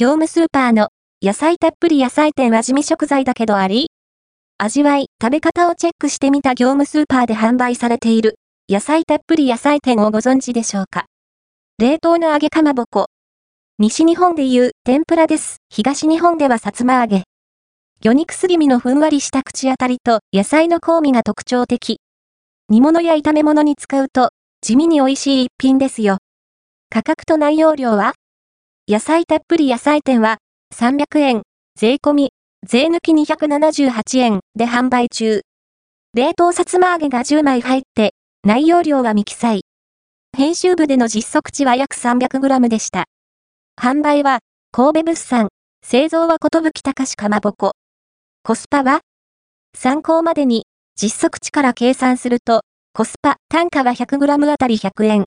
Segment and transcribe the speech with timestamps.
[0.00, 0.88] 業務スーパーの
[1.22, 3.88] 野菜たっぷり野菜店は地味食材だけどあり
[4.56, 8.36] 味わい、食べ方をチェックしてみた業務スーパーで販売されている
[8.66, 11.04] 野菜たっぷり野菜店をご存知でしょうか？
[11.76, 13.08] 冷凍の揚げかまぼこ。
[13.78, 15.58] 西日本でいう天ぷらです。
[15.68, 17.24] 東日本ではさつま揚げ。
[18.00, 22.00] 魚肉すり身のふんわりした口当たりと野菜の香味が特徴的。
[22.70, 24.30] 煮物や炒め物に使うと
[24.62, 26.16] 地味に美味しい一品ですよ。
[26.88, 28.14] 価格と内容量は？
[28.90, 30.38] 野菜たっぷり野菜店は
[30.74, 31.42] 300円、
[31.78, 32.32] 税込み、
[32.66, 35.42] 税抜き278円で販売中。
[36.12, 39.60] 冷凍さつま揚げが10枚入って、内容量は未記載。
[40.36, 43.04] 編集部での実測値は約 300g でした。
[43.80, 44.40] 販売は、
[44.72, 45.48] 神戸物産、
[45.86, 47.74] 製造はことぶきたかしかまぼこ。
[48.42, 49.02] コスパは
[49.72, 50.64] 参考までに、
[51.00, 55.24] 実測値から計算すると、コスパ、単価は 100g あたり100円。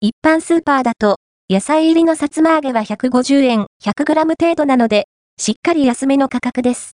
[0.00, 1.16] 一般スーパーだと、
[1.50, 6.92] 野菜入りのさつま揚げは150円、100g 程度なので、しっかり安めの価格です。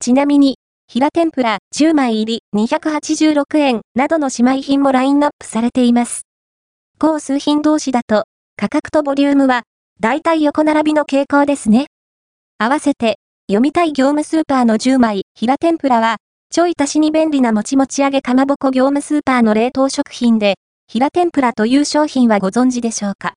[0.00, 6.26] ちなみに、平天ぷら10枚入り286円などの姉妹品もラインナップされています。
[6.98, 8.24] 高数品同士だと、
[8.56, 9.62] 価格とボリュームは、
[9.98, 11.86] だいたい横並びの傾向ですね。
[12.58, 13.16] 合わせて、
[13.48, 16.16] 読みたい業務スーパーの10枚、平天ぷらは、
[16.50, 23.32] ちょい足しに便利なもちもち揚げかまぼこ業務スーパーの冷凍食品で、平天ぷらという商品はご存知でしょうか？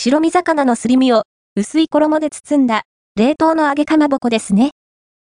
[0.00, 1.24] 白身魚のすり身を
[1.56, 2.84] 薄い衣で包んだ
[3.16, 4.70] 冷凍の揚げかまぼこですね。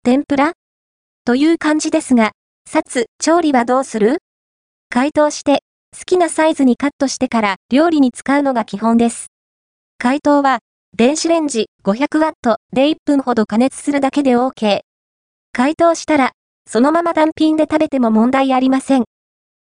[0.03, 0.55] 天ぷら？
[1.25, 2.33] という感じですが、
[2.69, 4.19] さつ、調理はどうする？
[4.91, 5.61] 解凍して、
[5.97, 9.29] 好きなサイズにカットしてから料理に使うのが基本です。
[9.97, 10.59] 解凍は、
[10.97, 14.81] 電子レンジ 500W で1分ほど加熱するだけで OK。
[15.53, 16.33] 解凍したら、
[16.67, 19.05] そのまま単品で食べても問題ありません。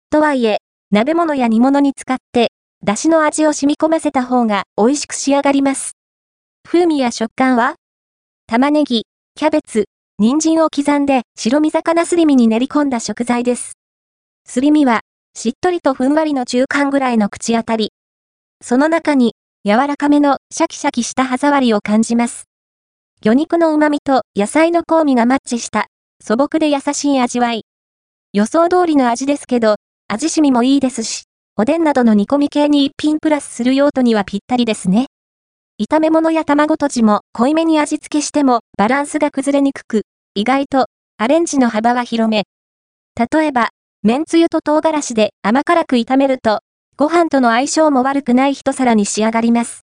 [0.10, 0.58] とはいえ、
[0.92, 2.52] 鍋物や煮物に使って、
[2.84, 5.98] 出汁の味を染み込ませた方が美味しく仕上がります。
[6.68, 7.76] 風味や食感は？
[8.48, 9.04] 玉ねぎ、
[9.36, 9.86] キャベツ、
[10.18, 13.74] 人参を刻んで白身魚すり身に練り込んだ食材です。
[14.48, 15.02] すり身は、
[15.36, 17.92] しっとりとふんわりの中間ぐらいの口当たり。
[18.64, 22.46] その中に、柔らかめのシャキシャキした歯触りを感じます。
[23.22, 25.86] 魚肉の旨味と野菜の香味がマッチした
[26.20, 27.64] 素朴で優しい味わい。
[28.34, 29.76] 予想通りの味ですけど、
[30.08, 31.26] 味しみもいいですし、
[31.58, 35.08] おでんなどの煮込み系に一品プラスする用途にはぴったりですね。
[35.82, 40.04] 炒め物や卵とじも濃いめに味付けしてもバランスが崩れにくく、
[40.34, 40.86] 意外と
[41.18, 42.46] アレンジの幅は広め。
[43.34, 43.70] 例えば、
[44.02, 46.62] 麺つゆと唐辛子で甘辛く炒めると、
[46.98, 49.80] ご飯との相性も悪くない一皿に仕上がります。